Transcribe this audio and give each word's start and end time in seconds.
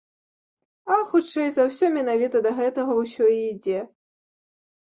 А 0.95 0.97
хутчэй 1.11 1.49
за 1.57 1.67
ўсё, 1.69 1.85
менавіта 1.97 2.37
да 2.47 2.51
гэтага 2.61 2.91
ўсё 3.01 3.23
і 3.37 3.39
ідзе. 3.53 3.79